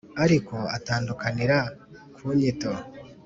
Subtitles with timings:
[0.23, 1.57] ariko atandukanira
[2.15, 2.71] ku nyito